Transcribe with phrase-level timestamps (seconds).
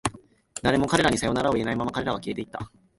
[0.63, 2.71] 誰も彼らにさよならを言えないまま、彼らは消えていった。